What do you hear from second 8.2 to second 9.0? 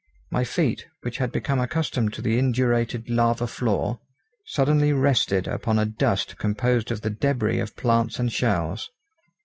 shells.